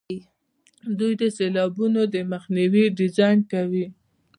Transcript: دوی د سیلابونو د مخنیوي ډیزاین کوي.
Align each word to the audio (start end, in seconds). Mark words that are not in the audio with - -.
دوی 0.97 1.13
د 1.21 1.23
سیلابونو 1.37 2.01
د 2.13 2.15
مخنیوي 2.31 2.85
ډیزاین 2.97 3.39
کوي. 3.51 3.85